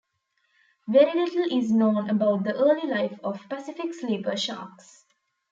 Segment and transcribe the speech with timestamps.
[0.87, 5.05] Very little is known about the early life of Pacific sleeper sharks.